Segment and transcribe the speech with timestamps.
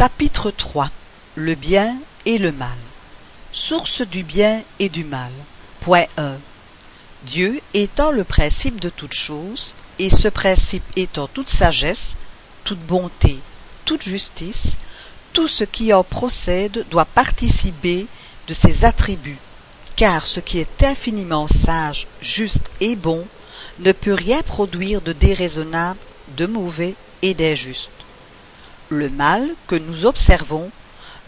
[0.00, 0.88] Chapitre 3
[1.34, 2.78] Le bien et le mal.
[3.52, 5.30] Source du bien et du mal.
[5.82, 6.36] Point 1
[7.24, 12.16] Dieu étant le principe de toute chose, et ce principe étant toute sagesse,
[12.64, 13.40] toute bonté,
[13.84, 14.78] toute justice,
[15.34, 18.06] tout ce qui en procède doit participer
[18.48, 19.36] de ses attributs,
[19.96, 23.26] car ce qui est infiniment sage, juste et bon
[23.80, 26.00] ne peut rien produire de déraisonnable,
[26.38, 27.90] de mauvais et d'injuste.
[28.92, 30.68] Le mal que nous observons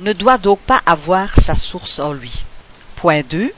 [0.00, 2.42] ne doit donc pas avoir sa source en lui.
[2.96, 3.52] Point 2.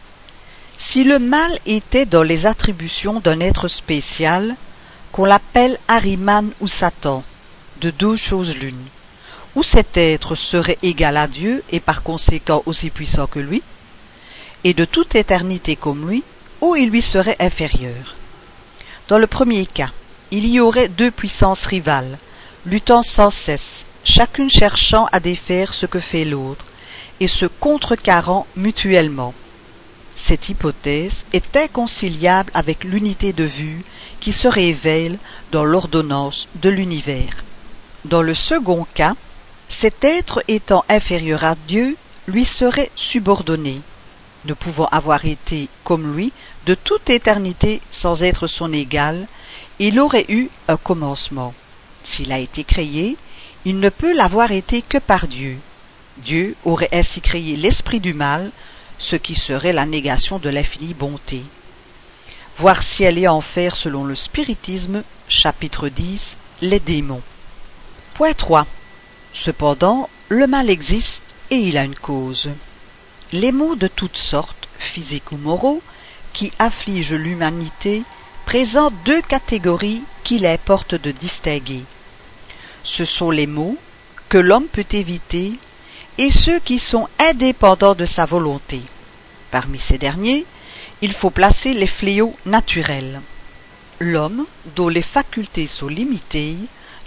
[0.76, 4.56] Si le mal était dans les attributions d'un être spécial,
[5.10, 7.24] qu'on l'appelle Ariman ou Satan,
[7.80, 8.84] de deux choses l'une,
[9.54, 13.62] ou cet être serait égal à Dieu et par conséquent aussi puissant que lui,
[14.64, 16.24] et de toute éternité comme lui,
[16.60, 18.16] ou il lui serait inférieur.
[19.08, 19.92] Dans le premier cas,
[20.30, 22.18] il y aurait deux puissances rivales,
[22.66, 26.66] luttant sans cesse, chacune cherchant à défaire ce que fait l'autre,
[27.20, 29.34] et se contrecarrant mutuellement.
[30.16, 33.84] Cette hypothèse est inconciliable avec l'unité de vue
[34.20, 35.18] qui se révèle
[35.50, 37.44] dans l'ordonnance de l'univers.
[38.04, 39.14] Dans le second cas,
[39.68, 41.96] cet être étant inférieur à Dieu
[42.26, 43.80] lui serait subordonné,
[44.44, 46.32] ne pouvant avoir été, comme lui,
[46.66, 49.26] de toute éternité sans être son égal,
[49.78, 51.54] il aurait eu un commencement.
[52.02, 53.16] S'il a été créé,
[53.64, 55.58] il ne peut l'avoir été que par Dieu.
[56.18, 58.50] Dieu aurait ainsi créé l'esprit du mal,
[58.98, 61.42] ce qui serait la négation de l'infinie bonté.
[62.56, 67.22] Voir ciel et enfer selon le spiritisme, chapitre 10, les démons.
[68.14, 68.66] Point 3.
[69.32, 72.50] Cependant, le mal existe et il a une cause.
[73.32, 75.82] Les maux de toutes sortes, physiques ou moraux,
[76.32, 78.04] qui affligent l'humanité
[78.46, 81.82] présentent deux catégories qu'il importe de distinguer.
[82.84, 83.76] Ce sont les maux
[84.28, 85.58] que l'homme peut éviter
[86.18, 88.80] et ceux qui sont indépendants de sa volonté.
[89.50, 90.46] Parmi ces derniers,
[91.00, 93.20] il faut placer les fléaux naturels.
[94.00, 94.46] L'homme,
[94.76, 96.56] dont les facultés sont limitées,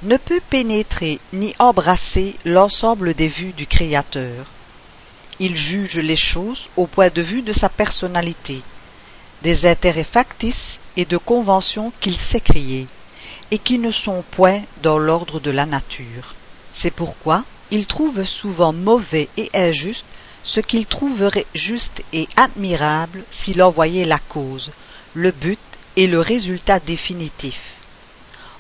[0.04, 4.46] ne peut pénétrer ni embrasser l'ensemble des vues du Créateur.
[5.40, 8.62] Il juge les choses au point de vue de sa personnalité,
[9.44, 12.88] des intérêts factices et de conventions qu'il sait créer,
[13.52, 16.36] et qui ne sont point dans l'ordre de la nature.
[16.74, 20.06] C'est pourquoi il trouve souvent mauvais et injuste
[20.44, 24.72] ce qu'il trouverait juste et admirable s'il en voyait la cause,
[25.14, 25.60] le but
[25.96, 27.60] et le résultat définitif.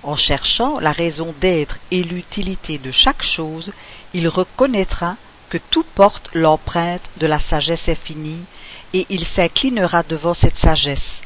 [0.04, 3.72] En cherchant la raison d'être et l'utilité de chaque chose,
[4.14, 5.16] il reconnaîtra
[5.50, 8.46] que tout porte l'empreinte de la sagesse infinie,
[8.94, 11.22] et il s'inclinera devant cette sagesse,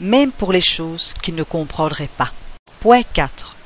[0.00, 2.32] même pour les choses qu'il ne comprendrait pas.
[2.86, 3.56] Point 4.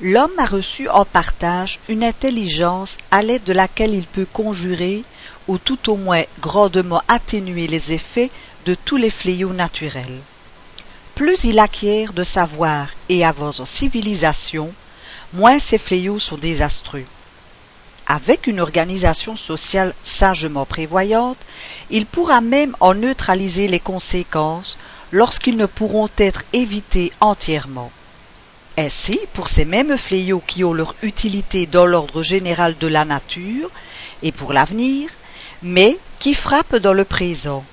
[0.00, 5.02] L'homme a reçu en partage une intelligence à l'aide de laquelle il peut conjurer,
[5.48, 8.30] ou tout au moins grandement atténuer les effets
[8.64, 10.20] de tous les fléaux naturels.
[11.16, 14.72] Plus il acquiert de savoir et avance en civilisation,
[15.32, 17.06] moins ces fléaux sont désastreux.
[18.06, 21.40] Avec une organisation sociale sagement prévoyante,
[21.90, 24.78] il pourra même en neutraliser les conséquences
[25.10, 27.90] lorsqu'ils ne pourront être évités entièrement.
[28.80, 33.72] Ainsi, pour ces mêmes fléaux qui ont leur utilité dans l'ordre général de la nature
[34.22, 35.10] et pour l'avenir,
[35.64, 37.64] mais qui frappent dans le présent,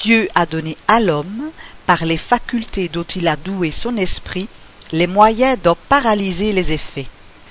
[0.00, 1.52] Dieu a donné à l'homme,
[1.86, 4.48] par les facultés dont il a doué son esprit,
[4.90, 7.06] les moyens d'en paralyser les effets.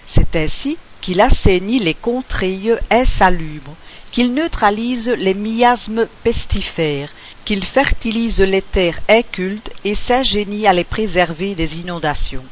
[0.07, 3.77] C'est ainsi qu'il assainit les contrées insalubres,
[4.11, 7.13] qu'il neutralise les miasmes pestifères,
[7.45, 12.43] qu'il fertilise les terres incultes et s'ingénie à les préserver des inondations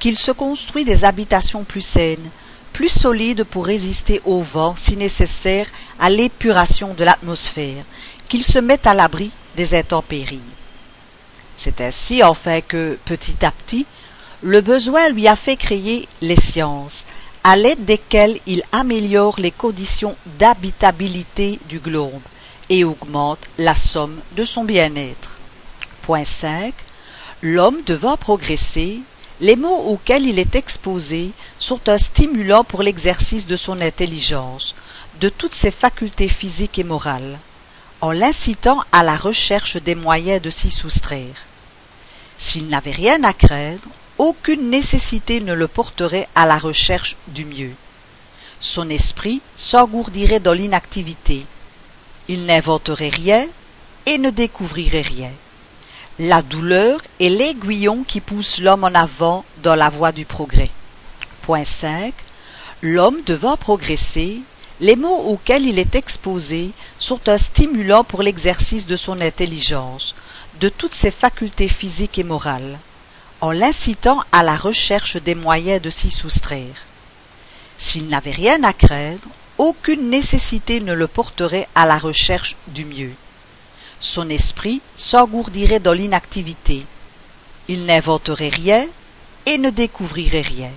[0.00, 2.30] qu'il se construit des habitations plus saines,
[2.72, 5.68] plus solides pour résister au vent si nécessaire
[5.98, 7.84] à l'épuration de l'atmosphère,
[8.28, 10.40] qu'il se mette à l'abri des intempéries.
[11.58, 13.86] C'est ainsi enfin que, petit à petit,
[14.42, 17.04] le besoin lui a fait créer les sciences,
[17.44, 22.22] à l'aide desquelles il améliore les conditions d'habitabilité du globe
[22.70, 25.36] et augmente la somme de son bien-être.
[26.02, 26.72] Point 5.
[27.42, 29.00] L'homme devant progresser
[29.40, 34.74] les mots auxquels il est exposé sont un stimulant pour l'exercice de son intelligence,
[35.20, 37.38] de toutes ses facultés physiques et morales,
[38.00, 41.46] en l'incitant à la recherche des moyens de s'y soustraire.
[42.38, 43.88] S'il n'avait rien à craindre,
[44.18, 47.72] aucune nécessité ne le porterait à la recherche du mieux.
[48.60, 51.46] Son esprit s'engourdirait dans l'inactivité.
[52.28, 53.46] Il n'inventerait rien
[54.04, 55.30] et ne découvrirait rien.
[56.22, 60.68] La douleur est l'aiguillon qui pousse l'homme en avant dans la voie du progrès.
[61.40, 62.12] Point 5.
[62.82, 64.42] L'homme devant progresser,
[64.80, 70.14] les mots auxquels il est exposé sont un stimulant pour l'exercice de son intelligence,
[70.60, 72.78] de toutes ses facultés physiques et morales,
[73.40, 76.84] en l'incitant à la recherche des moyens de s'y soustraire.
[77.78, 79.26] S'il n'avait rien à craindre,
[79.56, 83.14] aucune nécessité ne le porterait à la recherche du mieux.
[84.00, 86.84] Son esprit s'engourdirait dans l'inactivité.
[87.68, 88.86] Il n'inventerait rien
[89.46, 90.70] et ne découvrirait rien.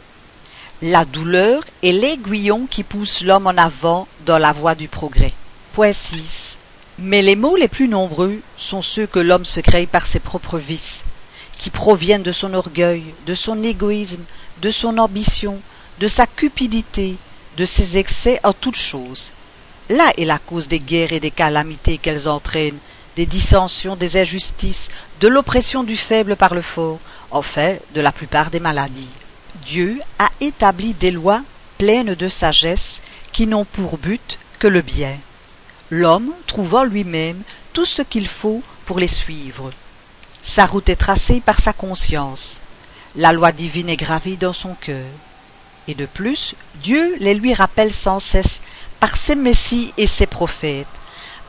[0.81, 5.31] La douleur est l'aiguillon qui pousse l'homme en avant dans la voie du progrès.
[5.71, 6.57] Point 6.
[6.99, 10.59] Mais les maux les plus nombreux sont ceux que l'homme se crée par ses propres
[10.59, 11.05] vices,
[11.57, 14.23] qui proviennent de son orgueil, de son égoïsme,
[14.61, 15.61] de son ambition,
[15.99, 17.15] de sa cupidité,
[17.55, 19.31] de ses excès en toutes choses.
[19.89, 22.79] Là est la cause des guerres et des calamités qu'elles entraînent,
[23.15, 24.89] des dissensions, des injustices,
[25.19, 26.99] de l'oppression du faible par le fort,
[27.31, 29.13] enfin de la plupart des maladies.
[29.65, 31.41] Dieu a établi des lois
[31.77, 33.01] pleines de sagesse
[33.31, 35.17] qui n'ont pour but que le bien.
[35.89, 37.43] L'homme trouve en lui-même
[37.73, 39.71] tout ce qu'il faut pour les suivre.
[40.41, 42.59] Sa route est tracée par sa conscience.
[43.15, 45.05] La loi divine est gravée dans son cœur.
[45.87, 48.59] Et de plus, Dieu les lui rappelle sans cesse
[48.99, 50.87] par ses messies et ses prophètes,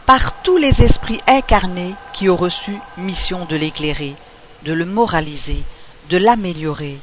[0.07, 4.15] par tous les esprits incarnés qui ont reçu mission de l'éclairer,
[4.65, 5.63] de le moraliser,
[6.11, 6.99] de l'améliorer,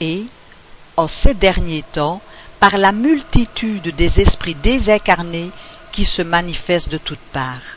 [0.00, 0.24] et,
[0.96, 2.22] en ces derniers temps,
[2.58, 5.50] par la multitude des esprits désincarnés
[5.92, 7.76] qui se manifestent de toutes parts.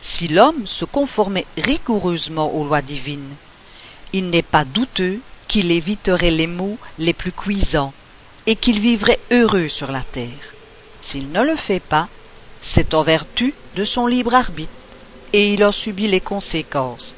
[0.00, 3.34] Si l'homme se conformait rigoureusement aux lois divines,
[4.12, 7.92] il n'est pas douteux qu'il éviterait les maux les plus cuisants
[8.46, 10.54] et qu'il vivrait heureux sur la terre.
[11.02, 12.08] S'il ne le fait pas,
[12.60, 14.72] c'est en vertu de son libre arbitre,
[15.32, 17.14] et il en subit les conséquences.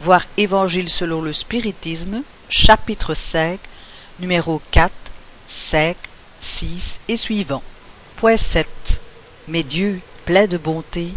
[0.00, 3.60] Voir Évangile selon le spiritisme, chapitre 5,
[4.18, 4.92] numéro 4,
[5.46, 5.96] 5,
[6.40, 7.62] 6 et suivant.
[8.16, 8.66] Point 7.
[9.46, 11.10] Mais Dieu, plein de bonté,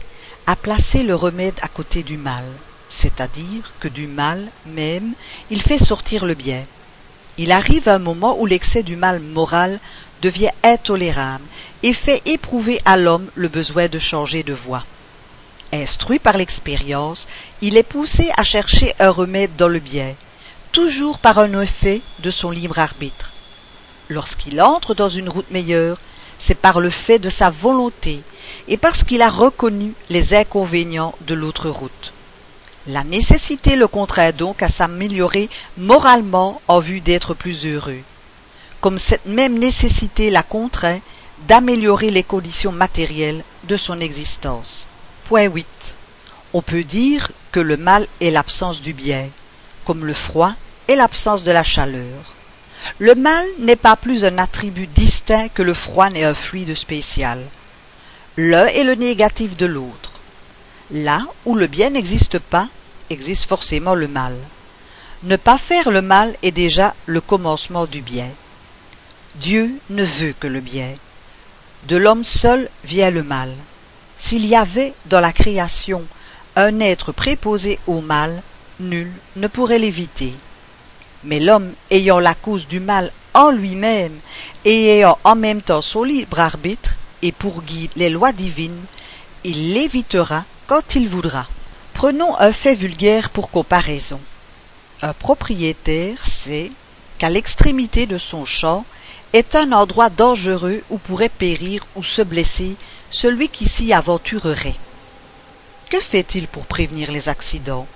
[0.45, 2.45] a placé le remède à côté du mal,
[2.89, 5.13] c'est-à-dire que du mal même,
[5.49, 6.65] il fait sortir le bien.
[7.39, 9.79] Il arrive un moment où l'excès du mal moral
[10.21, 11.45] devient intolérable
[11.83, 14.85] et fait éprouver à l'homme le besoin de changer de voie.
[15.71, 17.27] Instruit par l'expérience,
[17.61, 20.15] il est poussé à chercher un remède dans le bien,
[20.71, 23.31] toujours par un effet de son libre arbitre.
[24.09, 25.99] Lorsqu'il entre dans une route meilleure,
[26.39, 28.21] c'est par le fait de sa volonté
[28.67, 32.13] et parce qu'il a reconnu les inconvénients de l'autre route.
[32.87, 38.01] La nécessité le contraint donc à s'améliorer moralement en vue d'être plus heureux,
[38.81, 40.99] comme cette même nécessité la contraint
[41.47, 44.87] d'améliorer les conditions matérielles de son existence.
[45.25, 45.67] Point 8.
[46.53, 49.29] On peut dire que le mal est l'absence du bien,
[49.85, 50.53] comme le froid
[50.87, 52.33] est l'absence de la chaleur.
[52.97, 57.45] Le mal n'est pas plus un attribut distinct que le froid n'est un fluide spécial.
[58.37, 60.13] L'un est le négatif de l'autre.
[60.91, 62.67] Là où le bien n'existe pas,
[63.09, 64.35] existe forcément le mal.
[65.23, 68.29] Ne pas faire le mal est déjà le commencement du bien.
[69.39, 70.95] Dieu ne veut que le bien.
[71.87, 73.53] De l'homme seul vient le mal.
[74.17, 76.03] S'il y avait dans la création
[76.57, 78.43] un être préposé au mal,
[78.81, 80.33] nul ne pourrait l'éviter.
[81.23, 84.19] Mais l'homme ayant la cause du mal en lui-même
[84.65, 88.83] et ayant en même temps son libre arbitre et pour guide les lois divines,
[89.45, 91.47] il l'évitera quand il voudra.
[91.93, 94.19] Prenons un fait vulgaire pour comparaison.
[95.01, 96.71] Un propriétaire sait
[97.17, 98.85] qu'à l'extrémité de son champ
[99.33, 102.75] est un endroit dangereux où pourrait périr ou se blesser
[103.09, 104.75] celui qui s'y aventurerait.
[105.89, 107.87] Que fait-il pour prévenir les accidents?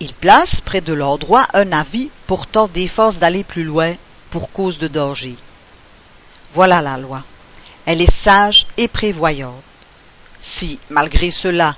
[0.00, 3.94] Il place près de l'endroit un avis portant défense d'aller plus loin
[4.30, 5.36] pour cause de danger.
[6.52, 7.22] Voilà la loi.
[7.86, 9.62] Elle est sage et prévoyante.
[10.40, 11.76] Si, malgré cela,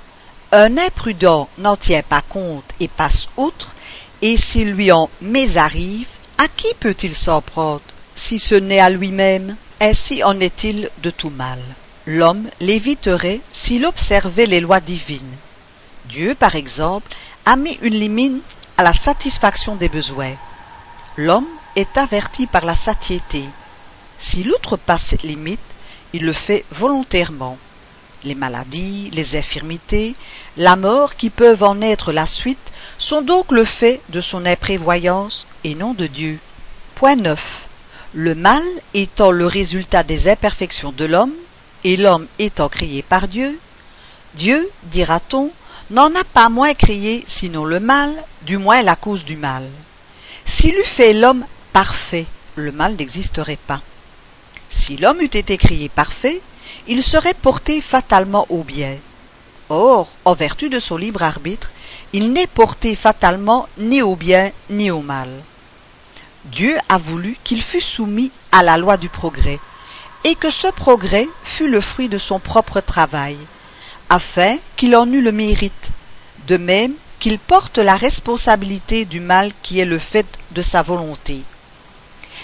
[0.51, 3.75] un imprudent n'en tient pas compte et passe outre,
[4.21, 7.81] et s'il lui en mésarrive, à qui peut-il s'en prendre?
[8.17, 11.59] Si ce n'est à lui-même Ainsi en est-il de tout mal.
[12.05, 15.37] L'homme l'éviterait s'il observait les lois divines.
[16.05, 17.11] Dieu, par exemple,
[17.45, 18.43] a mis une limite
[18.77, 20.35] à la satisfaction des besoins.
[21.15, 23.43] L'homme est averti par la satiété.
[24.17, 25.59] S'il outrepasse cette limite,
[26.13, 27.57] il le fait volontairement.
[28.23, 30.15] Les maladies, les infirmités,
[30.55, 35.45] la mort qui peuvent en être la suite sont donc le fait de son imprévoyance
[35.63, 36.39] et non de Dieu.
[36.95, 37.66] Point 9.
[38.19, 38.63] Le mal
[38.95, 41.35] étant le résultat des imperfections de l'homme,
[41.83, 43.59] et l'homme étant créé par Dieu,
[44.33, 45.51] Dieu, dira-t-on,
[45.91, 49.69] n'en a pas moins créé sinon le mal, du moins la cause du mal.
[50.47, 53.81] S'il eût fait l'homme parfait, le mal n'existerait pas.
[54.71, 56.41] Si l'homme eût été créé parfait,
[56.87, 58.97] il serait porté fatalement au bien.
[59.69, 61.69] Or, en vertu de son libre arbitre,
[62.13, 65.43] il n'est porté fatalement ni au bien ni au mal.
[66.51, 69.59] Dieu a voulu qu'il fût soumis à la loi du progrès,
[70.23, 73.37] et que ce progrès fût le fruit de son propre travail,
[74.09, 75.91] afin qu'il en eût le mérite,
[76.47, 81.43] de même qu'il porte la responsabilité du mal qui est le fait de sa volonté.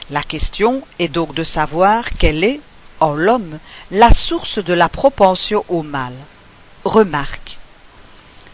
[0.10, 2.60] La question est donc de savoir quelle est,
[3.00, 3.60] en l'homme,
[3.92, 6.14] la source de la propension au mal.
[6.84, 7.58] Remarque.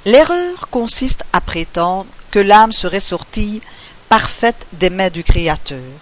[0.05, 3.61] L'erreur consiste à prétendre que l'âme serait sortie
[4.09, 5.93] parfaite des mains du Créateur,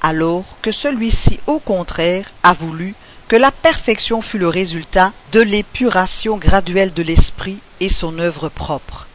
[0.00, 2.94] alors que celui-ci, au contraire, a voulu
[3.28, 9.06] que la perfection fût le résultat de l'épuration graduelle de l'esprit et son œuvre propre.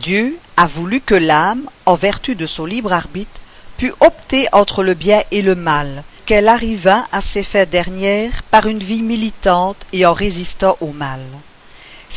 [0.00, 3.42] Dieu a voulu que l'âme, en vertu de son libre arbitre,
[3.76, 8.66] pût opter entre le bien et le mal, qu'elle arriva à ses fins dernières par
[8.66, 11.20] une vie militante et en résistant au mal.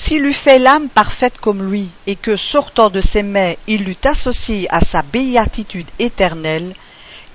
[0.06, 3.98] S'il eût fait l'âme parfaite comme lui, et que, sortant de ses mains, il l'eût
[4.04, 6.76] associé à sa béatitude éternelle,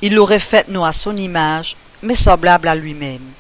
[0.03, 3.33] il l'aurait fait non à son image, mais semblable à lui-même.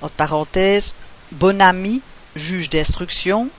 [0.00, 0.94] Entre parenthèses,
[1.32, 2.00] bon ami,
[2.34, 3.50] juge d'instruction,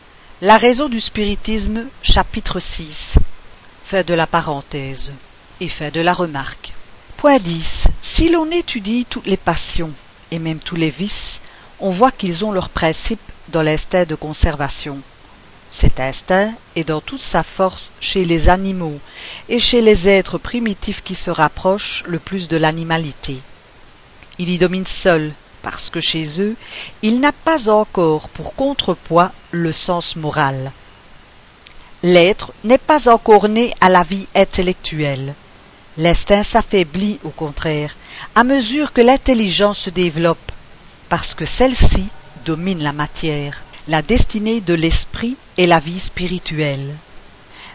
[0.42, 3.20] la raison du spiritisme, chapitre 6.
[3.86, 5.14] Fait de la parenthèse
[5.62, 6.74] et fait de la remarque.
[7.18, 7.84] Point 10.
[8.02, 9.92] Si l'on étudie toutes les passions,
[10.32, 11.40] et même tous les vices,
[11.80, 15.00] on voit qu'ils ont leur principe dans l'instinct de conservation.
[15.72, 19.00] Cet instinct est dans toute sa force chez les animaux
[19.48, 23.42] et chez les êtres primitifs qui se rapprochent le plus de l'animalité.
[24.40, 26.56] Il y domine seul parce que chez eux,
[27.02, 30.72] il n'a pas encore pour contrepoids le sens moral.
[32.02, 35.36] L'être n'est pas encore né à la vie intellectuelle.
[35.98, 37.96] L'instinct s'affaiblit au contraire
[38.34, 40.52] à mesure que l'intelligence se développe,
[41.10, 42.10] parce que celle-ci
[42.46, 46.96] domine la matière, la destinée de l'esprit et la vie spirituelle.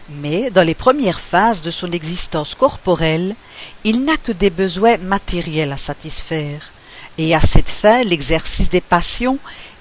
[0.09, 3.35] Mais dans les premières phases de son existence corporelle,
[3.83, 6.71] il n'a que des besoins matériels à satisfaire
[7.17, 9.39] et à cette fin l'exercice des passions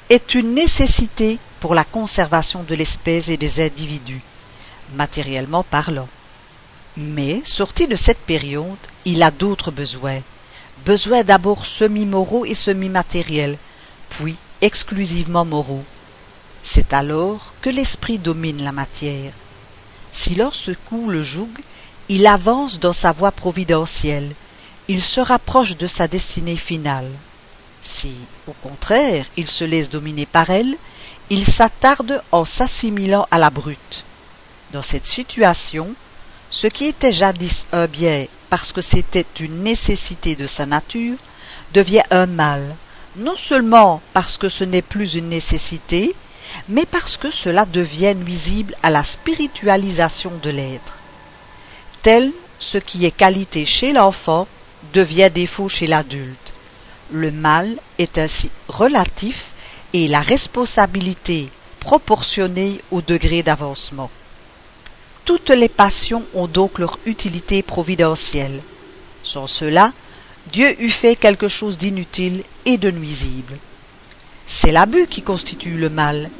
[0.08, 4.20] est une nécessité pour la conservation de l'espèce et des individus,
[4.94, 6.08] matériellement parlant.
[6.96, 10.20] Mais, sorti de cette période, il a d'autres besoins,
[10.84, 13.58] besoins d'abord semi-moraux et semi-matériels,
[14.10, 15.84] puis exclusivement moraux.
[16.62, 19.32] C'est alors que l'esprit domine la matière.
[20.12, 21.50] Si l'on secoue le joug,
[22.08, 24.34] il avance dans sa voie providentielle,
[24.88, 27.10] il se rapproche de sa destinée finale.
[27.82, 28.14] Si,
[28.46, 30.76] au contraire, il se laisse dominer par elle,
[31.30, 34.04] il s'attarde en s'assimilant à la brute.
[34.72, 35.94] Dans cette situation,
[36.50, 41.16] ce qui était jadis un bien parce que c'était une nécessité de sa nature,
[41.72, 42.76] devient un mal,
[43.16, 46.14] non seulement parce que ce n'est plus une nécessité,
[46.68, 50.98] mais parce que cela devient nuisible à la spiritualisation de l'être.
[52.02, 54.46] Tel ce qui est qualité chez l'enfant
[54.92, 56.52] devient défaut chez l'adulte.
[57.10, 59.44] Le mal est ainsi relatif
[59.92, 64.10] et la responsabilité proportionnée au degré d'avancement.
[65.24, 68.60] Toutes les passions ont donc leur utilité providentielle.
[69.22, 69.92] Sans cela,
[70.52, 73.58] Dieu eût fait quelque chose d'inutile et de nuisible.
[74.46, 76.30] C'est l'abus qui constitue le mal,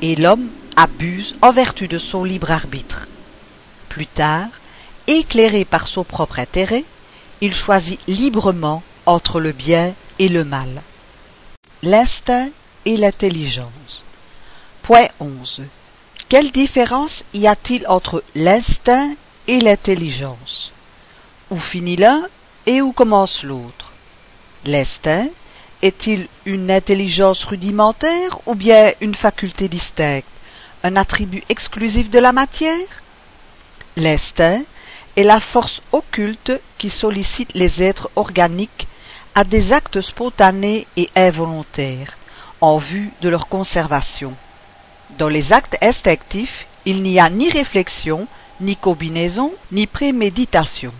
[0.00, 3.06] et l'homme abuse en vertu de son libre arbitre.
[3.88, 4.48] Plus tard,
[5.06, 6.84] éclairé par son propre intérêt,
[7.40, 10.82] il choisit librement entre le bien et le mal.
[11.82, 12.48] L'instinct
[12.84, 14.02] et l'intelligence.
[14.82, 15.62] Point 11.
[16.28, 19.14] Quelle différence y a-t-il entre l'instinct
[19.46, 20.72] et l'intelligence?
[21.50, 22.28] Où finit l'un
[22.66, 23.92] et où commence l'autre?
[24.64, 25.28] L'instinct
[25.82, 30.28] est-il une intelligence rudimentaire ou bien une faculté distincte,
[30.84, 32.86] un attribut exclusif de la matière?
[33.96, 34.62] L'instinct
[35.16, 38.86] est la force occulte qui sollicite les êtres organiques
[39.34, 42.16] à des actes spontanés et involontaires
[42.60, 44.34] en vue de leur conservation.
[45.18, 48.26] Dans les actes instinctifs, il n'y a ni réflexion,
[48.60, 50.92] ni combinaison, ni préméditation.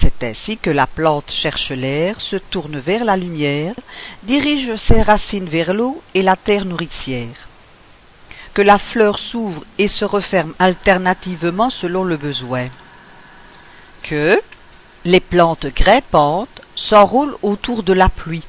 [0.00, 3.74] C'est ainsi que la plante cherche l'air, se tourne vers la lumière,
[4.22, 7.48] dirige ses racines vers l'eau et la terre nourricière.
[8.54, 12.68] Que la fleur s'ouvre et se referme alternativement selon le besoin
[14.02, 14.40] que
[15.04, 18.44] les plantes grimpantes s'enroulent autour de la pluie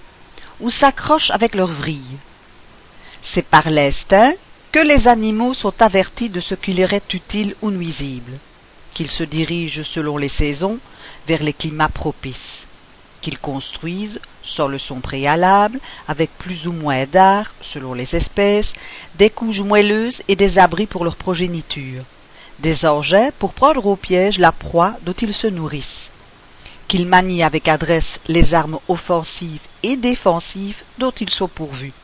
[0.59, 2.17] ou s'accrochent avec leurs vrilles.
[3.21, 4.33] C'est par l'instinct
[4.71, 8.39] que les animaux sont avertis de ce qui leur est utile ou nuisible,
[8.93, 10.79] qu'ils se dirigent selon les saisons
[11.29, 12.65] vers les climats propices.
[13.21, 18.71] qu'ils construisent, sans leçon préalable, avec plus ou moins d'art, selon les espèces,
[19.21, 22.03] des couches moelleuses et des abris pour leur progéniture,
[22.59, 26.09] des engins pour prendre au piège la proie dont ils se nourrissent,
[26.87, 31.97] qu'ils manient avec adresse les armes offensives et défensives dont ils sont pourvus,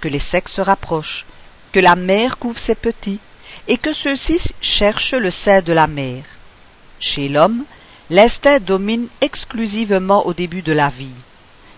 [0.00, 1.24] que les sexes se rapprochent,
[1.72, 3.20] que la mère couvre ses petits,
[3.66, 6.26] et que ceux-ci cherchent le sein de la mère.
[7.00, 7.64] Chez l'homme,
[8.10, 11.14] l'instinct domine exclusivement au début de la vie.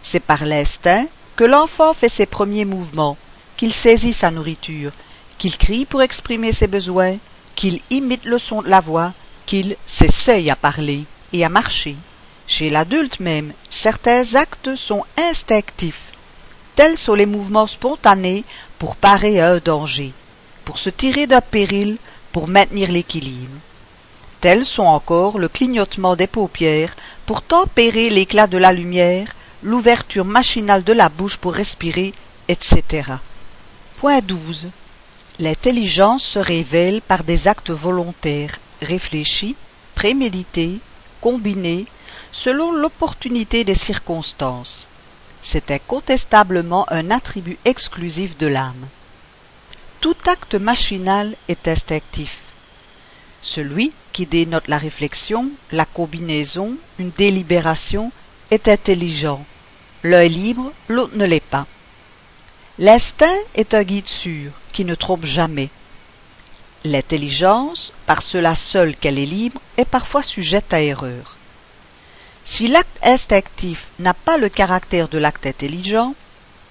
[0.03, 1.07] C'est par l'instinct
[1.37, 3.17] que l'enfant fait ses premiers mouvements,
[3.57, 4.93] qu'il saisit sa nourriture,
[5.39, 7.17] qu'il crie pour exprimer ses besoins,
[7.57, 9.13] qu'il imite le son de la voix,
[9.47, 11.97] qu'il s'essaye à parler et à marcher.
[12.47, 16.13] Chez l'adulte même, certains actes sont instinctifs.
[16.77, 18.45] Tels sont les mouvements spontanés
[18.79, 20.13] pour parer à un danger,
[20.65, 21.99] pour se tirer d'un péril,
[22.33, 23.51] pour maintenir l'équilibre.
[24.41, 30.83] Tels sont encore le clignotement des paupières pour tempérer l'éclat de la lumière, l'ouverture machinale
[30.83, 32.15] de la bouche pour respirer,
[32.49, 33.13] etc.
[33.99, 34.69] Point 12.
[35.39, 39.57] L'intelligence se révèle par des actes volontaires, réfléchis,
[39.95, 40.79] prémédités,
[41.21, 41.87] combinés,
[42.33, 44.89] selon l'opportunité des circonstances.
[45.43, 48.89] C'est incontestablement un attribut exclusif de l'âme.
[50.01, 52.35] Tout acte machinal est instinctif.
[53.43, 58.13] Celui qui dénote la réflexion, la combinaison, une délibération,
[58.51, 59.45] est intelligent.
[60.03, 61.67] L'œil libre, l'autre ne l'est pas.
[62.79, 65.69] L'instinct est un guide sûr, qui ne trompe jamais.
[66.85, 71.37] L'intelligence, par cela seule qu'elle est libre, est parfois sujette à erreur.
[72.45, 76.15] Si l'acte instinctif n'a pas le caractère de l'acte intelligent,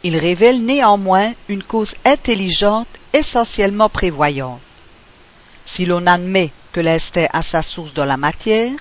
[0.03, 4.62] il révèle néanmoins une cause intelligente essentiellement prévoyante.
[5.73, 8.73] Si l'on admet que l'instinct a sa source dans la matière,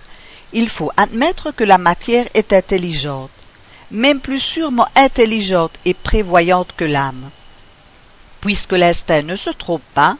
[0.52, 3.30] il faut admettre que la matière est intelligente,
[3.90, 7.30] même plus sûrement intelligente et prévoyante que l'âme.
[8.40, 10.16] Puisque l'instinct ne se trompe pas,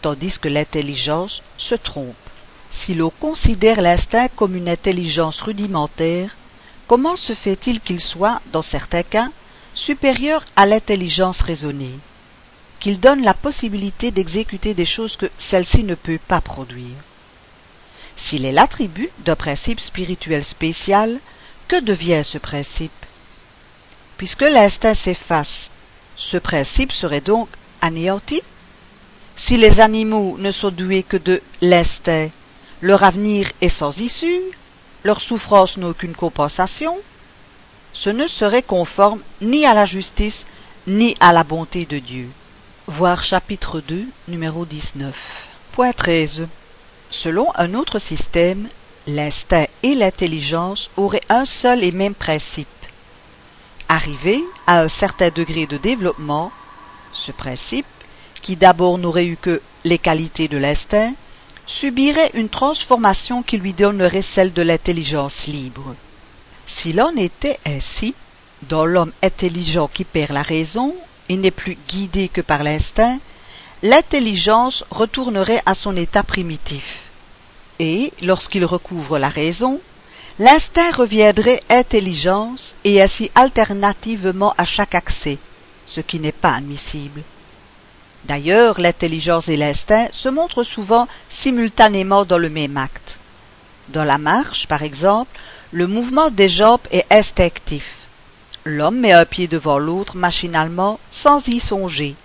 [0.00, 2.16] tandis que l'intelligence se trompe.
[2.70, 6.36] Si l'on considère l'instinct comme une intelligence rudimentaire,
[6.86, 9.28] comment se fait-il qu'il soit, dans certains cas,
[9.74, 11.98] supérieur à l'intelligence raisonnée,
[12.80, 16.96] qu'il donne la possibilité d'exécuter des choses que celle-ci ne peut pas produire.
[18.16, 21.20] S'il est l'attribut d'un principe spirituel spécial,
[21.68, 22.90] que devient ce principe?
[24.16, 25.70] Puisque l'instinct s'efface,
[26.16, 27.48] ce principe serait donc
[27.80, 28.42] anéanti?
[29.36, 32.30] Si les animaux ne sont doués que de l'instinct,
[32.80, 34.40] leur avenir est sans issue,
[35.04, 36.96] leur souffrance n'a aucune compensation,
[37.92, 40.44] ce ne serait conforme ni à la justice
[40.86, 42.28] ni à la bonté de Dieu.
[42.88, 45.14] Voir chapitre 2, numéro 19.
[45.72, 46.48] Point 13.
[47.10, 48.66] Selon un autre système,
[49.06, 52.66] l'instinct et l'intelligence auraient un seul et même principe.
[53.90, 56.50] Arrivé à un certain degré de développement,
[57.12, 57.84] ce principe,
[58.40, 61.12] qui d'abord n'aurait eu que les qualités de l'instinct,
[61.66, 65.94] subirait une transformation qui lui donnerait celle de l'intelligence libre.
[66.66, 68.14] S'il en était ainsi,
[68.62, 70.94] dans l'homme intelligent qui perd la raison
[71.28, 73.18] et n'est plus guidé que par l'instinct,
[73.82, 77.02] l'intelligence retournerait à son état primitif.
[77.78, 79.80] Et, lorsqu'il recouvre la raison,
[80.38, 85.38] l'instinct reviendrait intelligence et ainsi alternativement à chaque accès,
[85.86, 87.22] ce qui n'est pas admissible.
[88.24, 93.16] D'ailleurs, l'intelligence et l'instinct se montrent souvent simultanément dans le même acte.
[93.88, 95.38] Dans la marche, par exemple,
[95.72, 97.97] le mouvement des jambes est instinctif.
[98.70, 102.16] L'homme met un pied devant l'autre machinalement, sans y songer.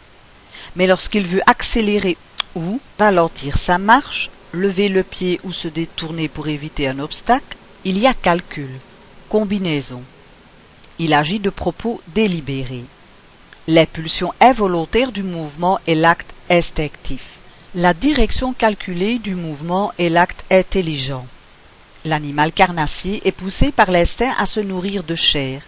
[0.76, 2.18] Mais lorsqu'il veut accélérer
[2.54, 7.98] ou ralentir sa marche, lever le pied ou se détourner pour éviter un obstacle, il
[7.98, 8.72] y a calcul,
[9.30, 10.04] combinaison.
[11.00, 12.84] Il agit de propos délibérés.
[13.66, 17.24] L'impulsion involontaire du mouvement est l'acte instinctif.
[17.74, 21.26] La direction calculée du mouvement est l'acte intelligent.
[22.04, 25.62] L'animal carnassier est poussé par l'instinct à se nourrir de chair,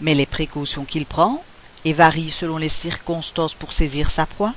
[0.00, 1.42] mais les précautions qu'il prend,
[1.84, 4.54] et varient selon les circonstances pour saisir sa proie,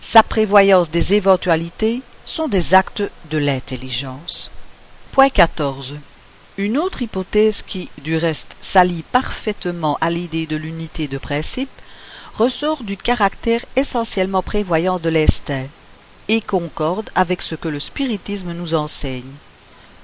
[0.00, 4.50] sa prévoyance des éventualités sont des actes de l'intelligence.
[5.12, 5.96] Point 14.
[6.56, 11.70] Une autre hypothèse qui, du reste, s'allie parfaitement à l'idée de l'unité de principe,
[12.34, 15.68] ressort du caractère essentiellement prévoyant de l'instinct,
[16.28, 19.34] et concorde avec ce que le spiritisme nous enseigne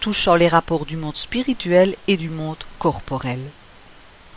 [0.00, 3.50] touchant les rapports du monde spirituel et du monde corporel.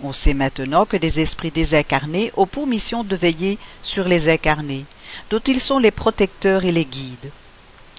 [0.05, 4.85] On sait maintenant que des esprits désincarnés ont pour mission de veiller sur les incarnés,
[5.29, 7.31] dont ils sont les protecteurs et les guides,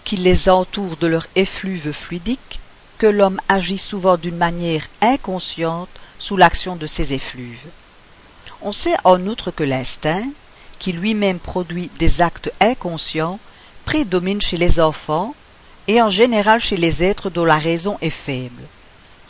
[0.05, 2.61] qu'ils les entourent de leur effluve fluidique,
[2.99, 5.89] que l'homme agit souvent d'une manière inconsciente
[6.19, 7.67] sous l'action de ses effluves.
[8.61, 10.29] On sait en outre que l'instinct,
[10.79, 13.41] qui lui-même produit des actes inconscients,
[13.87, 15.35] prédomine chez les enfants
[15.89, 18.65] et en général chez les êtres dont la raison est faible.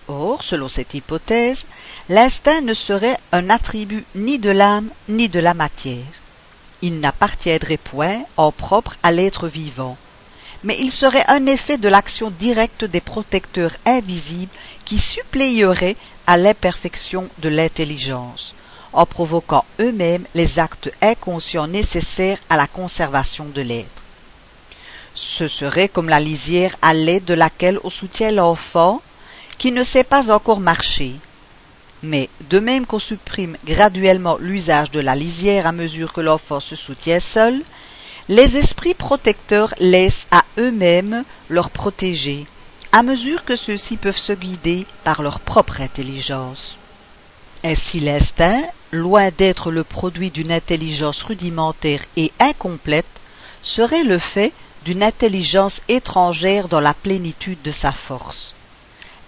[0.09, 1.65] Or, selon cette hypothèse,
[2.09, 6.05] l'instinct ne serait un attribut ni de l'âme ni de la matière.
[6.83, 9.97] Il n'appartiendrait point en propre à l'être vivant,
[10.62, 14.53] mais il serait un effet de l'action directe des protecteurs invisibles
[14.85, 18.55] qui suppléerait à l'imperfection de l'intelligence,
[18.93, 24.03] en provoquant eux-mêmes les actes inconscients nécessaires à la conservation de l'être.
[25.14, 29.01] Ce serait comme la lisière à l'aide de laquelle on soutient l'enfant
[29.57, 31.14] qui ne sait pas encore marcher.
[32.07, 36.77] Mais de même qu'on supprime graduellement l'usage de la lisière à mesure que l'enfant se
[36.77, 37.62] soutient seul,
[38.29, 42.47] les esprits protecteurs laissent à eux-mêmes leur protéger,
[42.93, 46.77] à mesure que ceux-ci peuvent se guider par leur propre intelligence.
[47.62, 53.07] Ainsi l'instinct, loin d'être le produit d'une intelligence rudimentaire et incomplète,
[53.62, 54.53] serait le fait
[54.85, 58.55] d'une intelligence étrangère dans la plénitude de sa force.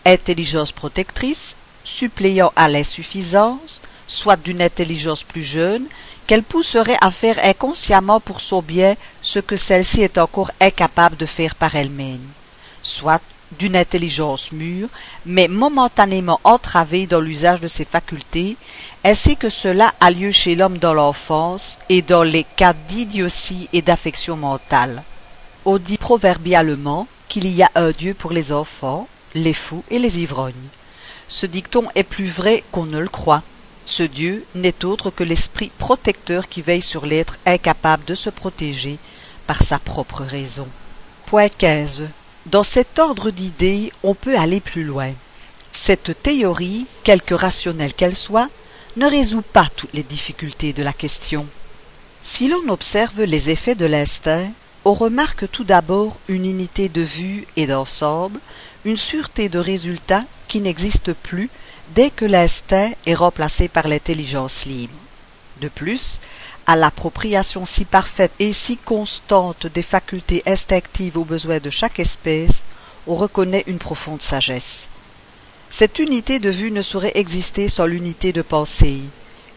[0.05, 1.56] Intelligence protectrice,
[1.87, 5.87] suppléant à l'insuffisance, soit d'une intelligence plus jeune,
[6.27, 11.27] qu'elle pousserait à faire inconsciemment pour son bien ce que celle-ci est encore incapable de
[11.27, 12.27] faire par elle-même,
[12.83, 13.23] soit
[13.59, 14.89] d'une intelligence mûre,
[15.25, 18.57] mais momentanément entravée dans l'usage de ses facultés,
[19.05, 23.83] ainsi que cela a lieu chez l'homme dans l'enfance et dans les cas d'idiotie et
[23.83, 25.05] d'affection mentale.
[25.65, 30.19] On dit proverbialement qu'il y a un Dieu pour les enfants, les fous et les
[30.19, 30.69] ivrognes.
[31.29, 33.43] Ce dicton est plus vrai qu'on ne le croit.
[33.85, 38.99] Ce Dieu n'est autre que l'esprit protecteur qui veille sur l'être incapable de se protéger
[39.47, 40.69] par sa propre raison.
[41.27, 42.09] Point 15.
[42.47, 45.13] Dans cet ordre d'idées, on peut aller plus loin.
[45.73, 48.49] Cette théorie, quelque rationnelle qu'elle soit,
[48.97, 51.47] ne résout pas toutes les difficultés de la question.
[52.23, 54.51] Si l'on observe les effets de l'instinct,
[54.85, 58.41] on remarque tout d'abord une unité de vue et d'ensemble,
[58.87, 61.51] une sûreté de résultat qui n'existe plus
[61.95, 64.95] dès que l'instinct est remplacé par l'intelligence libre.
[65.61, 66.21] De plus,
[66.67, 72.63] à l'appropriation si parfaite et si constante des facultés instinctives aux besoins de chaque espèce,
[73.09, 74.89] on reconnaît une profonde sagesse.
[75.69, 79.01] Cette unité de vue ne saurait exister sans l'unité de pensée,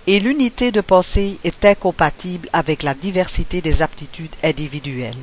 [0.07, 5.21] et l'unité de pensée est incompatible avec la diversité des aptitudes individuelles.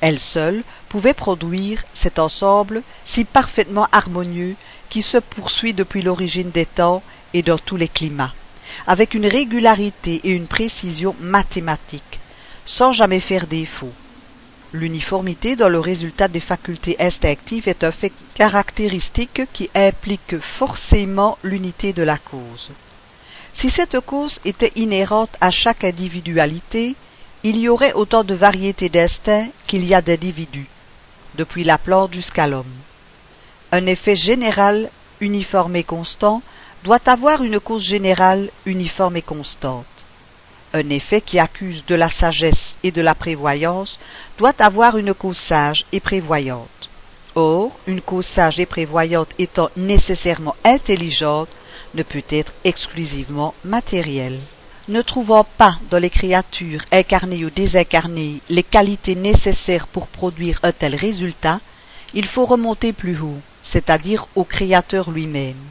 [0.00, 4.56] Elle seule pouvait produire cet ensemble si parfaitement harmonieux
[4.88, 7.02] qui se poursuit depuis l'origine des temps
[7.34, 8.34] et dans tous les climats,
[8.86, 12.18] avec une régularité et une précision mathématiques,
[12.64, 13.92] sans jamais faire défaut.
[14.72, 21.92] L'uniformité dans le résultat des facultés instinctives est un fait caractéristique qui implique forcément l'unité
[21.92, 22.70] de la cause.
[23.52, 26.94] Si cette cause était inhérente à chaque individualité,
[27.42, 30.68] il y aurait autant de variétés d'instincts qu'il y a d'individus,
[31.36, 32.74] depuis la plante jusqu'à l'homme.
[33.72, 36.42] Un effet général uniforme et constant
[36.84, 39.86] doit avoir une cause générale uniforme et constante.
[40.72, 43.98] Un effet qui accuse de la sagesse et de la prévoyance
[44.38, 46.90] doit avoir une cause sage et prévoyante.
[47.34, 51.48] Or, une cause sage et prévoyante étant nécessairement intelligente,
[51.94, 54.40] ne peut être exclusivement matérielle.
[54.90, 60.72] Ne trouvant pas dans les créatures incarnées ou désincarnées les qualités nécessaires pour produire un
[60.72, 61.60] tel résultat,
[62.12, 65.62] il faut remonter plus haut, c'est-à-dire au Créateur lui-même.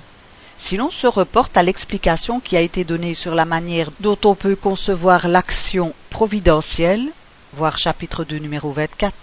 [0.57, 4.35] Si l'on se reporte à l'explication qui a été donnée sur la manière dont on
[4.35, 7.09] peut concevoir l'action providentielle,
[7.51, 9.13] voir chapitre 2 numéro 24,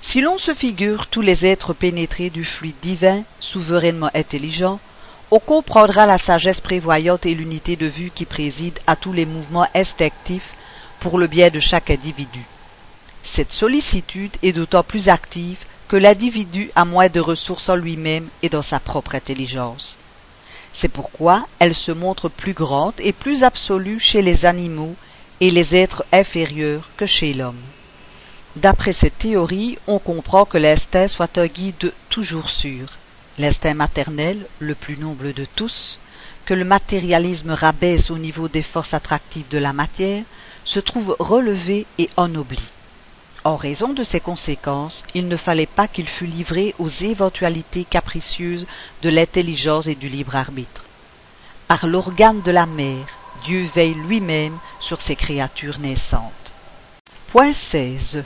[0.00, 4.78] si l'on se figure tous les êtres pénétrés du fluide divin, souverainement intelligent,
[5.34, 9.66] on comprendra la sagesse prévoyante et l'unité de vue qui préside à tous les mouvements
[9.74, 10.54] instinctifs
[11.00, 12.44] pour le bien de chaque individu.
[13.22, 15.56] Cette sollicitude est d'autant plus active
[15.88, 19.96] que l'individu a moins de ressources en lui-même et dans sa propre intelligence.
[20.74, 24.96] C'est pourquoi elle se montre plus grande et plus absolue chez les animaux
[25.40, 27.62] et les êtres inférieurs que chez l'homme.
[28.54, 32.98] D'après cette théorie, on comprend que l'instinct soit un guide toujours sûr,
[33.38, 35.98] l'instinct maternel, le plus noble de tous,
[36.44, 40.24] que le matérialisme rabaisse au niveau des forces attractives de la matière,
[40.64, 42.62] se trouve relevé et ennobli.
[43.44, 48.66] En raison de ces conséquences, il ne fallait pas qu'il fût livré aux éventualités capricieuses
[49.02, 50.84] de l'intelligence et du libre arbitre.
[51.66, 53.06] Par l'organe de la mère,
[53.44, 56.52] Dieu veille lui-même sur ses créatures naissantes.
[57.32, 58.22] Point 16.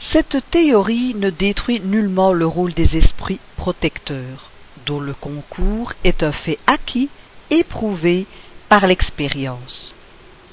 [0.00, 4.50] Cette théorie ne détruit nullement le rôle des esprits protecteurs,
[4.86, 7.10] dont le concours est un fait acquis,
[7.50, 8.26] éprouvé
[8.70, 9.92] par l'expérience.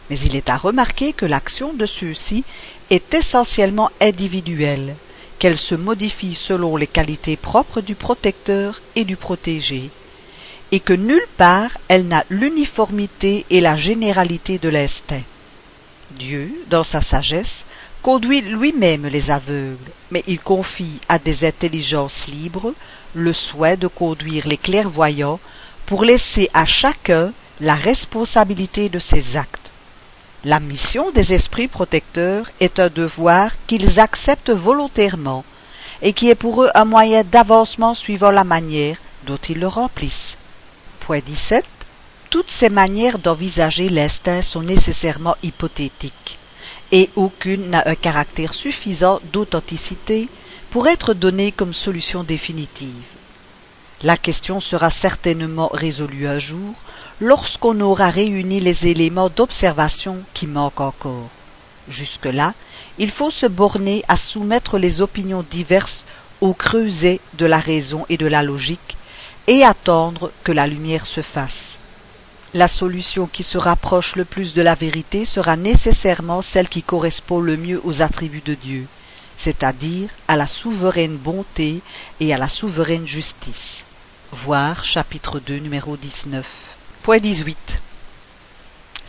[0.09, 2.43] Mais il est à remarquer que l'action de ceux-ci
[2.89, 4.95] est essentiellement individuelle,
[5.39, 9.91] qu'elle se modifie selon les qualités propres du protecteur et du protégé,
[10.73, 15.23] et que nulle part elle n'a l'uniformité et la généralité de l'instinct.
[16.11, 17.65] Dieu, dans sa sagesse,
[18.01, 22.73] conduit lui-même les aveugles, mais il confie à des intelligences libres
[23.13, 25.39] le souhait de conduire les clairvoyants
[25.85, 29.71] pour laisser à chacun la responsabilité de ses actes.
[30.43, 35.43] La mission des esprits protecteurs est un devoir qu'ils acceptent volontairement
[36.01, 40.37] et qui est pour eux un moyen d'avancement suivant la manière dont ils le remplissent.
[40.99, 41.65] Point 17.
[42.29, 46.37] Toutes ces manières d'envisager l'instinct sont nécessairement hypothétiques,
[46.91, 50.29] et aucune n'a un caractère suffisant d'authenticité
[50.69, 53.03] pour être donnée comme solution définitive.
[54.03, 56.75] La question sera certainement résolue un jour
[57.19, 61.29] lorsqu'on aura réuni les éléments d'observation qui manquent encore.
[61.89, 62.53] Jusque-là,
[62.97, 66.05] il faut se borner à soumettre les opinions diverses
[66.41, 68.97] au creuset de la raison et de la logique,
[69.47, 71.76] et attendre que la lumière se fasse.
[72.53, 77.41] La solution qui se rapproche le plus de la vérité sera nécessairement celle qui correspond
[77.41, 78.87] le mieux aux attributs de Dieu,
[79.35, 81.81] c'est-à-dire à la souveraine bonté
[82.21, 83.85] et à la souveraine justice.
[84.31, 86.47] Voir chapitre 2 numéro 19.
[87.03, 87.81] Point 18.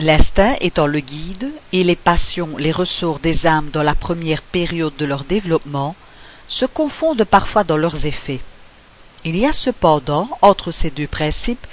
[0.01, 4.95] L'instinct étant le guide et les passions les ressorts des âmes dans la première période
[4.97, 5.95] de leur développement
[6.49, 8.41] se confondent parfois dans leurs effets.
[9.25, 11.67] Il y a cependant entre ces deux principes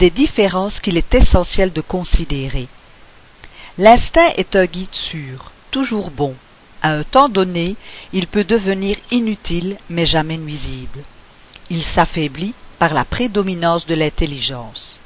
[0.00, 2.68] des différences qu'il est essentiel de considérer.
[3.76, 6.34] L'instinct est un guide sûr, toujours bon.
[6.82, 7.76] À un temps donné,
[8.14, 11.00] il peut devenir inutile mais jamais nuisible.
[11.68, 14.98] Il s'affaiblit par la prédominance de l'intelligence.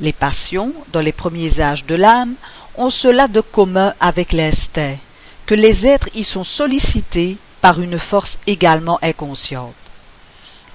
[0.00, 2.36] Les passions, dans les premiers âges de l'âme,
[2.74, 4.96] ont cela de commun avec l'instinct,
[5.44, 9.74] que les êtres y sont sollicités par une force également inconsciente.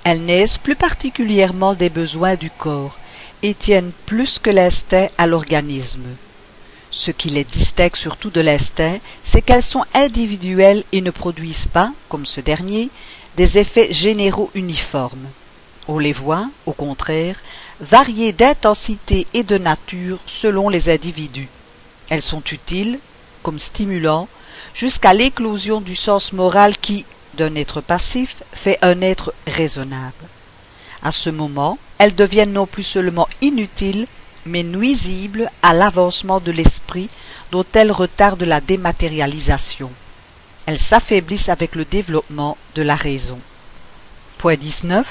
[0.03, 2.97] Elles naissent plus particulièrement des besoins du corps
[3.43, 6.15] et tiennent plus que l'instinct à l'organisme.
[6.89, 11.91] Ce qui les distingue surtout de l'instinct, c'est qu'elles sont individuelles et ne produisent pas,
[12.09, 12.89] comme ce dernier,
[13.37, 15.29] des effets généraux uniformes.
[15.87, 17.39] On les voit, au contraire,
[17.79, 21.49] variées d'intensité et de nature selon les individus.
[22.09, 22.99] Elles sont utiles,
[23.41, 24.27] comme stimulants,
[24.73, 30.27] jusqu'à l'éclosion du sens moral qui, d'un être passif fait un être raisonnable.
[31.03, 34.07] À ce moment, elles deviennent non plus seulement inutiles,
[34.45, 37.09] mais nuisibles à l'avancement de l'esprit
[37.51, 39.91] dont elles retardent la dématérialisation.
[40.65, 43.39] Elles s'affaiblissent avec le développement de la raison.
[44.37, 45.07] Point 19.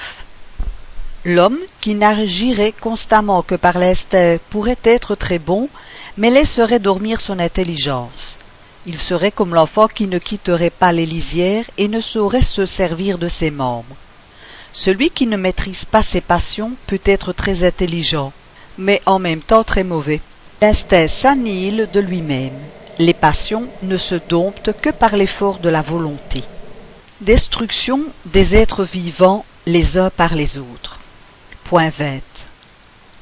[1.25, 5.69] L'homme qui n'agirait constamment que par l'instinct pourrait être très bon,
[6.17, 8.39] mais laisserait dormir son intelligence.
[8.87, 13.19] Il serait comme l'enfant qui ne quitterait pas les lisières et ne saurait se servir
[13.19, 13.97] de ses membres.
[14.73, 18.33] Celui qui ne maîtrise pas ses passions peut être très intelligent,
[18.79, 20.21] mais en même temps très mauvais.
[20.63, 22.59] L'instinct s'annihile de lui-même.
[22.99, 26.45] Les passions ne se domptent que par l'effort de la volonté.
[27.21, 31.01] Destruction des êtres vivants les uns par les autres.
[31.65, 32.21] Point 20.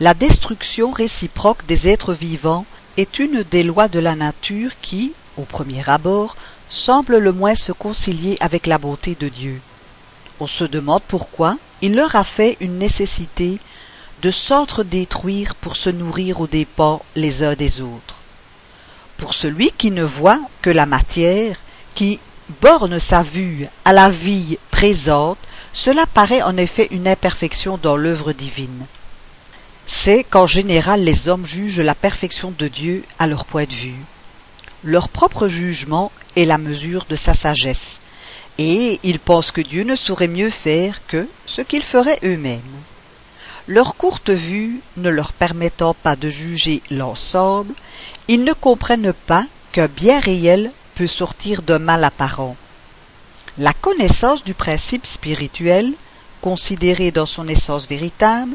[0.01, 5.43] La destruction réciproque des êtres vivants est une des lois de la nature qui, au
[5.43, 6.37] premier abord,
[6.69, 9.61] semble le moins se concilier avec la beauté de Dieu.
[10.41, 13.59] On se demande pourquoi il leur a fait une nécessité
[14.23, 18.17] de s'entre-détruire pour se nourrir aux dépens les uns des autres.
[19.17, 21.59] Pour celui qui ne voit que la matière,
[21.95, 22.21] qui
[22.61, 25.39] borne sa vue à la vie présente,
[25.73, 28.87] cela paraît en effet une imperfection dans l'œuvre divine.
[29.87, 34.05] C'est qu'en général les hommes jugent la perfection de Dieu à leur point de vue
[34.85, 37.99] leur propre jugement est la mesure de sa sagesse,
[38.59, 42.83] et ils pensent que Dieu ne saurait mieux faire que ce qu'ils feraient eux-mêmes.
[43.69, 47.75] Leur courte vue ne leur permettant pas de juger l'ensemble,
[48.27, 52.57] ils ne comprennent pas qu'un bien réel peut sortir d'un mal apparent.
[53.59, 55.95] La connaissance du principe spirituel,
[56.41, 58.55] considéré dans son essence véritable,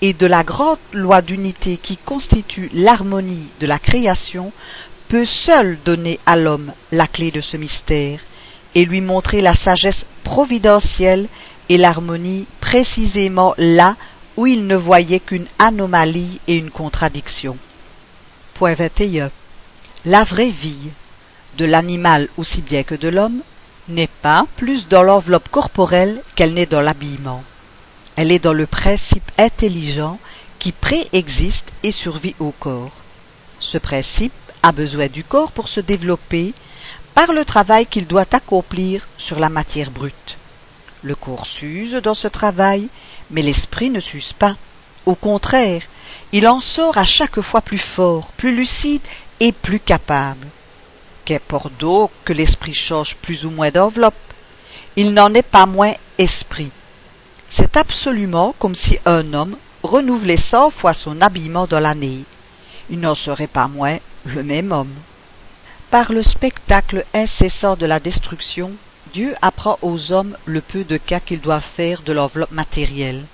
[0.00, 4.52] et de la grande loi d'unité qui constitue l'harmonie de la création
[5.08, 8.20] peut seul donner à l'homme la clé de ce mystère
[8.74, 11.28] et lui montrer la sagesse providentielle
[11.68, 13.96] et l'harmonie précisément là
[14.36, 17.56] où il ne voyait qu'une anomalie et une contradiction.
[18.54, 19.30] Point 21.
[20.04, 20.90] La vraie vie,
[21.56, 23.42] de l'animal aussi bien que de l'homme,
[23.88, 27.44] n'est pas plus dans l'enveloppe corporelle qu'elle n'est dans l'habillement.
[28.16, 30.18] Elle est dans le principe intelligent
[30.58, 32.92] qui préexiste et survit au corps.
[33.58, 34.32] Ce principe
[34.62, 36.54] a besoin du corps pour se développer
[37.14, 40.36] par le travail qu'il doit accomplir sur la matière brute.
[41.02, 42.88] Le corps s'use dans ce travail,
[43.30, 44.56] mais l'esprit ne s'use pas.
[45.06, 45.82] Au contraire,
[46.32, 49.02] il en sort à chaque fois plus fort, plus lucide
[49.38, 50.48] et plus capable.
[51.24, 54.14] Qu'importe donc que l'esprit change plus ou moins d'enveloppe,
[54.96, 56.70] il n'en est pas moins esprit.
[57.50, 62.24] C'est absolument comme si un homme renouvelait cent fois son habillement dans l'année.
[62.90, 64.94] Il n'en serait pas moins le même homme.
[65.94, 68.72] Par le spectacle incessant de la destruction,
[69.12, 73.26] Dieu apprend aux hommes le peu de cas qu'ils doivent faire de l'enveloppe matérielle,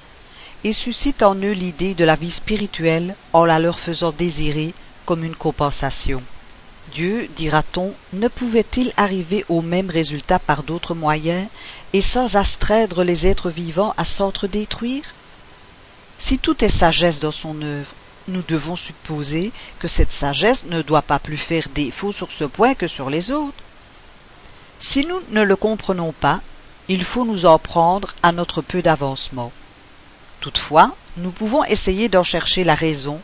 [0.62, 4.74] et suscite en eux l'idée de la vie spirituelle en la leur faisant désirer
[5.06, 6.22] comme une compensation.
[6.92, 11.48] Dieu, dira-t-on, ne pouvait-il arriver au même résultat par d'autres moyens
[11.94, 15.14] et sans astreindre les êtres vivants à s'entre-détruire?
[16.18, 17.94] Si tout est sagesse dans son œuvre,
[18.30, 22.74] nous devons supposer que cette sagesse ne doit pas plus faire défaut sur ce point
[22.74, 23.62] que sur les autres.
[24.78, 26.40] Si nous ne le comprenons pas,
[26.88, 29.52] il faut nous en prendre à notre peu d'avancement.
[30.40, 33.20] Toutefois, nous pouvons essayer d'en chercher la raison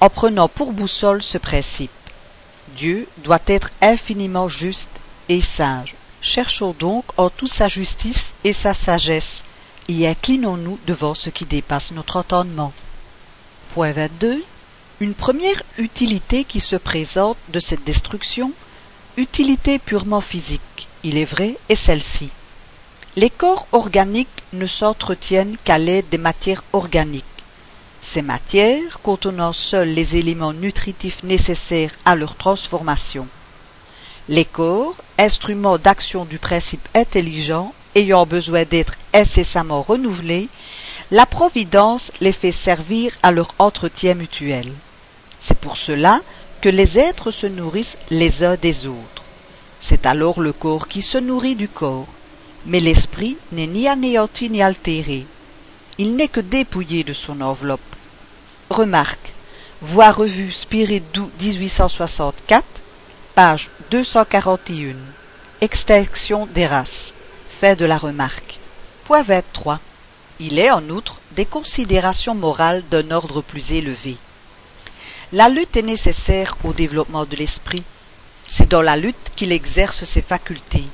[0.00, 1.90] en prenant pour boussole ce principe.
[2.76, 4.90] Dieu doit être infiniment juste
[5.28, 5.94] et sage.
[6.20, 9.42] Cherchons donc en toute sa justice et sa sagesse,
[9.88, 12.72] et inclinons-nous devant ce qui dépasse notre entendement.
[13.78, 14.42] Point 22.
[14.98, 18.50] Une première utilité qui se présente de cette destruction,
[19.16, 22.30] utilité purement physique, il est vrai, est celle-ci.
[23.14, 27.24] Les corps organiques ne s'entretiennent qu'à l'aide des matières organiques.
[28.02, 33.28] Ces matières contenant seuls les éléments nutritifs nécessaires à leur transformation.
[34.28, 40.48] Les corps, instruments d'action du principe intelligent, ayant besoin d'être incessamment renouvelés,
[41.10, 44.72] la Providence les fait servir à leur entretien mutuel.
[45.40, 46.20] C'est pour cela
[46.60, 49.22] que les êtres se nourrissent les uns des autres.
[49.80, 52.08] C'est alors le corps qui se nourrit du corps,
[52.66, 55.24] mais l'esprit n'est ni anéanti ni altéré.
[55.96, 57.80] Il n'est que dépouillé de son enveloppe.
[58.68, 59.32] Remarque.
[59.80, 62.66] Voir revue Spirit d'août 1864,
[63.34, 64.96] page 241.
[65.60, 67.14] Extinction des races.
[67.60, 68.58] Fait de la remarque.
[69.04, 69.80] Point 23.
[70.40, 74.16] Il est en outre des considérations morales d'un ordre plus élevé.
[75.32, 77.82] La lutte est nécessaire au développement de l'esprit.
[78.46, 80.86] C'est dans la lutte qu'il exerce ses facultés.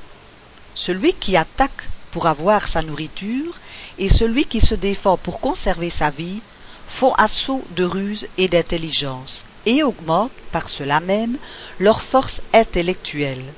[0.73, 3.55] Celui qui attaque pour avoir sa nourriture
[3.99, 6.41] et celui qui se défend pour conserver sa vie
[6.87, 11.37] font assaut de ruse et d'intelligence et augmentent par cela même
[11.79, 13.53] leur force intellectuelle.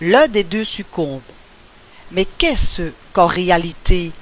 [0.00, 1.22] L'un des deux succombe.
[2.10, 4.12] Mais qu'est-ce qu'en réalité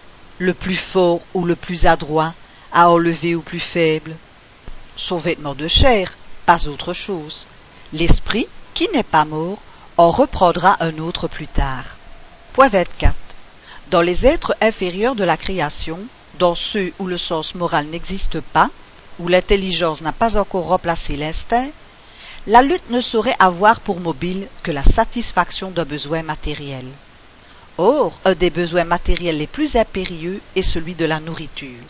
[0.43, 2.35] le plus fort ou le plus adroit
[2.73, 4.17] à enlever au plus faible
[4.97, 6.13] Son vêtement de chair,
[6.47, 7.47] pas autre chose.
[7.93, 9.59] L'esprit, qui n'est pas mort,
[9.97, 11.97] en reprendra un autre plus tard.
[12.55, 13.15] Point 24.
[13.91, 16.01] Dans les êtres inférieurs de la création,
[16.41, 18.71] dans ceux où le sens moral n'existe pas,
[19.21, 21.69] où l'intelligence n'a pas encore remplacé l'instinct,
[22.49, 26.87] la lutte ne saurait avoir pour mobile que la satisfaction d'un besoin matériel.
[27.79, 31.89] Or, un des besoins matériels les plus impérieux est celui de la nourriture.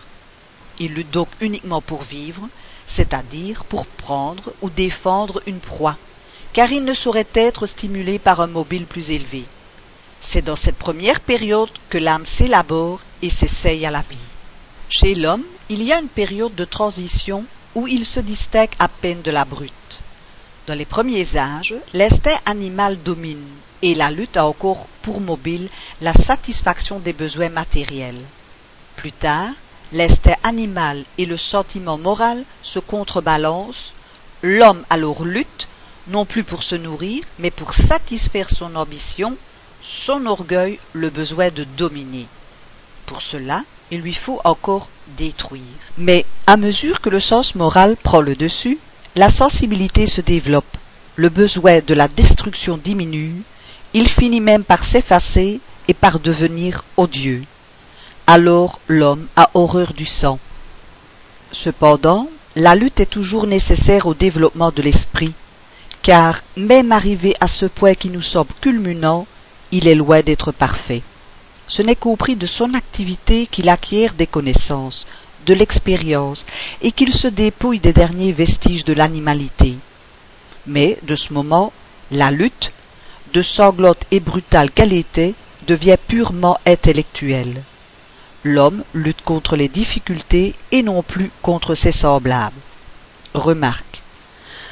[0.78, 2.48] Il lutte donc uniquement pour vivre,
[2.86, 5.96] c'est-à-dire pour prendre ou défendre une proie,
[6.52, 9.44] car il ne saurait être stimulé par un mobile plus élevé.
[10.20, 14.28] C'est dans cette première période que l'âme s'élabore et s'essaye à la vie.
[14.88, 19.22] Chez l'homme, il y a une période de transition où il se distingue à peine
[19.22, 20.00] de la brute.
[20.68, 23.48] Dans les premiers âges, l'instinct animal domine
[23.82, 25.68] et la lutte a encore pour mobile
[26.00, 28.22] la satisfaction des besoins matériels.
[28.96, 29.50] Plus tard,
[29.92, 33.92] l'instinct animal et le sentiment moral se contrebalancent,
[34.42, 35.68] l'homme alors lutte,
[36.08, 39.36] non plus pour se nourrir, mais pour satisfaire son ambition
[39.82, 42.26] son orgueil le besoin de dominer.
[43.06, 44.88] Pour cela, il lui faut encore
[45.18, 45.62] détruire.
[45.98, 48.78] Mais à mesure que le sens moral prend le dessus,
[49.16, 50.76] la sensibilité se développe,
[51.16, 53.42] le besoin de la destruction diminue,
[53.94, 57.42] il finit même par s'effacer et par devenir odieux.
[58.26, 60.38] Alors l'homme a horreur du sang.
[61.50, 65.34] Cependant, la lutte est toujours nécessaire au développement de l'esprit,
[66.02, 69.26] car même arrivé à ce point qui nous semble culminant,
[69.70, 71.02] il est loin d'être parfait.
[71.66, 75.06] Ce n'est qu'au prix de son activité qu'il acquiert des connaissances,
[75.46, 76.44] de l'expérience,
[76.80, 79.76] et qu'il se dépouille des derniers vestiges de l'animalité.
[80.66, 81.72] Mais, de ce moment,
[82.10, 82.72] la lutte,
[83.32, 85.34] de sanglote et brutale qu'elle était,
[85.66, 87.62] devient purement intellectuelle.
[88.44, 92.60] L'homme lutte contre les difficultés et non plus contre ses semblables.
[93.34, 94.02] Remarque.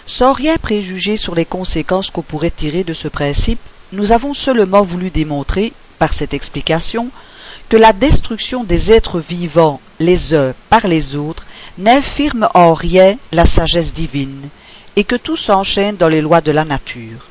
[0.06, 3.60] Sans rien préjuger sur les conséquences qu'on pourrait tirer de ce principe,
[3.92, 7.10] nous avons seulement voulu démontrer, par cette explication,
[7.68, 11.46] que la destruction des êtres vivants les uns par les autres
[11.78, 14.48] n'infirme en rien la sagesse divine,
[14.96, 17.28] et que tout s'enchaîne dans les lois de la nature.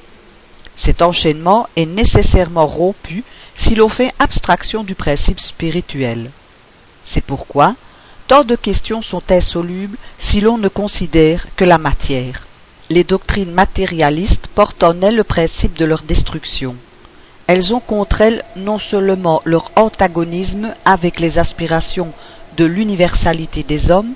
[0.80, 3.26] Cet enchaînement est nécessairement rompu
[3.58, 6.32] si l'on fait abstraction du principe spirituel.
[7.04, 7.76] C'est pourquoi
[8.30, 12.48] tant de questions sont insolubles si l'on ne considère que la matière.
[12.90, 16.78] Les doctrines matérialistes portent en elles le principe de leur destruction.
[17.48, 22.14] Elles ont contre elles non seulement leur antagonisme avec les aspirations
[22.56, 24.14] de l'universalité des hommes,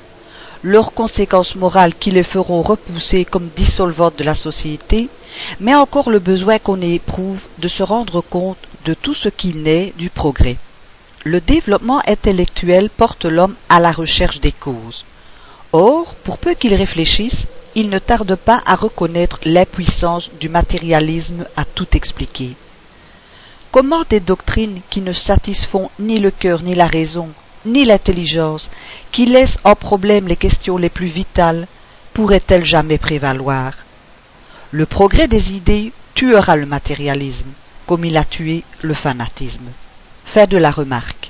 [0.61, 5.09] leurs conséquences morales qui les feront repousser comme dissolvantes de la société,
[5.59, 9.93] mais encore le besoin qu'on éprouve de se rendre compte de tout ce qui naît
[9.97, 10.57] du progrès.
[11.23, 15.05] Le développement intellectuel porte l'homme à la recherche des causes.
[15.71, 21.65] Or, pour peu qu'il réfléchisse, il ne tarde pas à reconnaître l'impuissance du matérialisme à
[21.65, 22.55] tout expliquer.
[23.71, 27.29] Comment des doctrines qui ne satisfont ni le cœur ni la raison,
[27.65, 28.69] ni l'intelligence,
[29.11, 31.67] qui laissent en problème les questions les plus vitales,
[32.13, 33.73] pourraient-elles jamais prévaloir?
[34.73, 37.51] Le progrès des idées tuera le matérialisme,
[37.85, 39.69] comme il a tué le fanatisme.
[40.25, 41.29] Fin de la remarque.